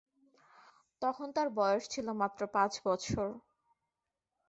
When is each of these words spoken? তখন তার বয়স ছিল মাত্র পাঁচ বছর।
তখন 1.01 1.27
তার 1.35 1.47
বয়স 1.57 1.83
ছিল 1.93 2.07
মাত্র 2.21 2.41
পাঁচ 2.55 2.73
বছর। 2.85 3.27